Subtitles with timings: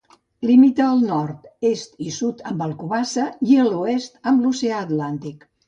[0.51, 1.43] Limita al nord,
[1.73, 5.51] est i sud amb Alcobaça i a l'oest amb l'Oceà Atlàntic.